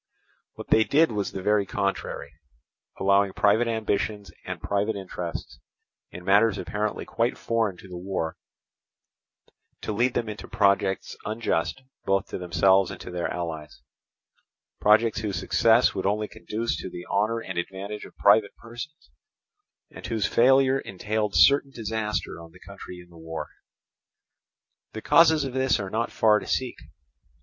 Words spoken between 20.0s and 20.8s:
whose failure